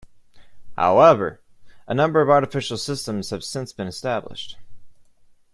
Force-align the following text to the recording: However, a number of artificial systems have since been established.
However, 0.75 1.41
a 1.87 1.93
number 1.93 2.21
of 2.21 2.29
artificial 2.31 2.77
systems 2.77 3.29
have 3.29 3.43
since 3.43 3.71
been 3.71 3.85
established. 3.85 4.57